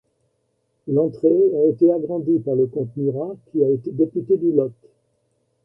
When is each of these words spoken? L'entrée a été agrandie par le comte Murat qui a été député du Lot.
L'entrée 0.87 1.55
a 1.55 1.67
été 1.69 1.91
agrandie 1.93 2.39
par 2.39 2.55
le 2.55 2.65
comte 2.65 2.89
Murat 2.97 3.35
qui 3.51 3.63
a 3.63 3.69
été 3.69 3.91
député 3.91 4.35
du 4.35 4.51
Lot. 4.51 4.73